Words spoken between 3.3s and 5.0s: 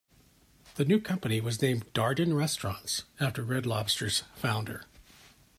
Red Lobster's founder.